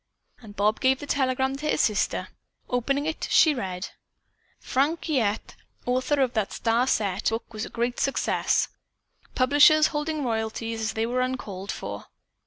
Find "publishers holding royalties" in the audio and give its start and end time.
9.35-10.81